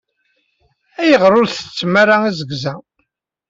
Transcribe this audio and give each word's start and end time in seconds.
Ayɣeṛ 1.01 1.33
ur 1.39 1.45
tsettttem 1.47 1.93
ara 2.01 2.15
izegza? 2.29 2.73